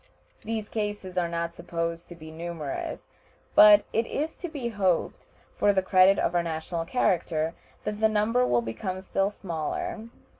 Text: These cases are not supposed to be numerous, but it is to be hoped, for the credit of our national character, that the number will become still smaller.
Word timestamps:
These 0.43 0.67
cases 0.67 1.15
are 1.15 1.27
not 1.27 1.53
supposed 1.53 2.09
to 2.09 2.15
be 2.15 2.31
numerous, 2.31 3.05
but 3.53 3.85
it 3.93 4.07
is 4.07 4.33
to 4.37 4.49
be 4.49 4.69
hoped, 4.69 5.27
for 5.55 5.73
the 5.73 5.83
credit 5.83 6.17
of 6.17 6.33
our 6.33 6.41
national 6.41 6.85
character, 6.85 7.53
that 7.83 7.99
the 7.99 8.09
number 8.09 8.43
will 8.43 8.63
become 8.63 8.99
still 9.01 9.29
smaller. 9.29 10.07